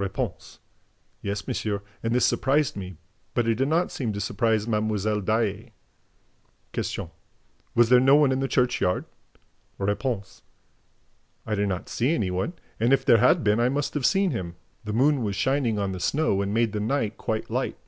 R. 0.00 0.10
"Yes, 1.22 1.46
monsieur, 1.46 1.80
and 2.02 2.12
this 2.12 2.26
surprised 2.26 2.74
me, 2.76 2.96
but 3.34 3.44
did 3.44 3.68
not 3.68 3.92
seem 3.92 4.12
to 4.14 4.20
surprise 4.20 4.66
Mlle. 4.66 5.20
Daae." 5.20 5.70
Q. 6.72 7.12
"Was 7.76 7.88
there 7.88 8.00
no 8.00 8.16
one 8.16 8.32
in 8.32 8.40
the 8.40 8.48
churchyard?" 8.48 9.04
R. 9.78 9.88
"I 11.48 11.54
did 11.54 11.68
not 11.68 11.88
see 11.88 12.12
any 12.16 12.32
one; 12.32 12.54
and, 12.80 12.92
if 12.92 13.04
there 13.04 13.18
had 13.18 13.44
been, 13.44 13.60
I 13.60 13.68
must 13.68 13.94
have 13.94 14.04
seen 14.04 14.32
him. 14.32 14.56
The 14.82 14.92
moon 14.92 15.22
was 15.22 15.36
shining 15.36 15.78
on 15.78 15.92
the 15.92 16.00
snow 16.00 16.42
and 16.42 16.52
made 16.52 16.72
the 16.72 16.80
night 16.80 17.16
quite 17.16 17.48
light." 17.48 17.78